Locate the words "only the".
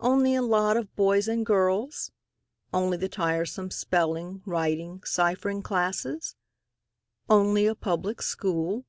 2.74-3.08